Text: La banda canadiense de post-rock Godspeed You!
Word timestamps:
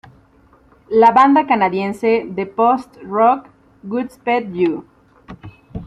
La 0.89 1.11
banda 1.11 1.43
canadiense 1.45 2.09
de 2.39 2.47
post-rock 2.47 3.45
Godspeed 3.83 4.51
You! 4.55 4.83